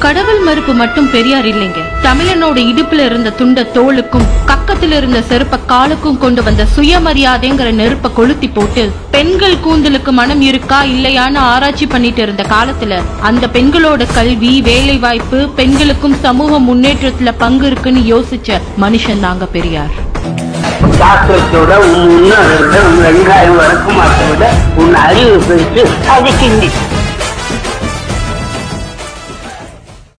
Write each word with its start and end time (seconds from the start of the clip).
கடவுள் 0.00 0.40
மறுப்பு 0.40 0.72
மட்டும் 0.74 1.08
பெரியார் 1.10 1.46
இல்லைங்க. 1.46 1.80
தமிழனோட 2.02 2.58
இடுப்புல 2.70 3.04
இருந்த 3.04 3.32
துண்ட 3.32 3.62
தோளுக்கும் 3.74 4.26
கக்கத்துல 4.46 4.96
இருந்த 4.96 5.18
செருப்ப 5.28 5.58
காலுக்கும் 5.66 6.18
கொண்டு 6.18 6.40
வந்த 6.42 6.62
சுயமரியாதைங்கிற 6.74 7.68
நெருப்ப 7.72 8.10
கொளுத்தி 8.12 8.48
போட்டு 8.48 8.82
பெண்கள் 9.10 9.60
கூந்தலுக்கு 9.60 10.12
மனம் 10.12 10.42
இருக்கா 10.42 10.80
இல்லையான்னு 10.86 11.40
ஆராய்ச்சி 11.46 11.86
பண்ணிட்டு 11.86 12.22
இருந்த 12.22 12.44
காலத்துல 12.50 12.98
அந்த 13.22 13.46
பெண்களோட 13.48 14.04
கல்வி 14.14 14.52
வேலை 14.62 14.96
வாய்ப்பு 14.98 15.40
பெண்களுக்கும் 15.56 16.18
சமூக 16.22 16.58
முன்னேற்றத்துல 16.60 17.32
பங்கு 17.38 17.66
இருக்குன்னு 17.66 18.02
யோசிச்ச 18.08 18.50
மனுஷன் 18.80 19.20
தாங்க 19.20 19.46
பெரியார். 19.48 19.94
சாஸ்திரத்தோட 20.98 21.72
உன் 21.86 22.04
முன்னோர்களோட 22.06 22.76
உன் 22.88 23.00
வெங்காயம் 23.04 23.56
வழக்கமாத்தை 23.58 24.26
விட 24.30 24.44
உன் 24.76 24.94
அறிவு 25.02 25.36
பெற்று 25.48 25.82
அது 26.14 26.30
கிண்டி 26.40 26.68